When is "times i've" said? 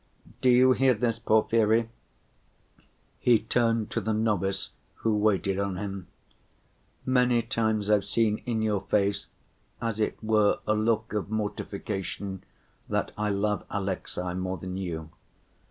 7.43-8.03